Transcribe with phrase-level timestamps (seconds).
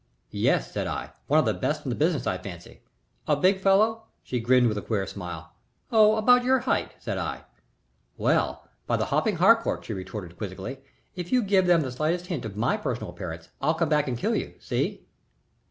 [0.31, 1.11] "Yes," said I.
[1.27, 2.81] "One of the best in the business, I fancy."
[3.27, 5.53] "A big fellow?" She grinned with a queer smile.
[5.91, 7.41] "Oh, about your height," said I.
[8.17, 10.79] "Well, by the hopping Harcourt," she retorted, quizzically,
[11.15, 14.17] "if you give them the slightest hint of my personal appearance, I'll come back and
[14.17, 14.55] kill you.
[14.59, 15.05] See?"